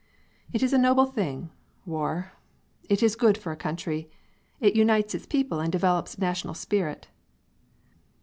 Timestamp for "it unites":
4.59-5.13